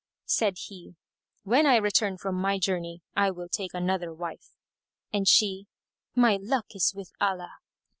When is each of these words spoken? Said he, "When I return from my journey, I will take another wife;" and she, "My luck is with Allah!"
Said 0.25 0.55
he, 0.57 0.95
"When 1.43 1.67
I 1.67 1.75
return 1.75 2.17
from 2.17 2.33
my 2.33 2.57
journey, 2.57 3.03
I 3.15 3.29
will 3.29 3.47
take 3.49 3.75
another 3.75 4.11
wife;" 4.11 4.49
and 5.13 5.27
she, 5.27 5.67
"My 6.15 6.39
luck 6.41 6.65
is 6.73 6.91
with 6.95 7.11
Allah!" 7.21 7.57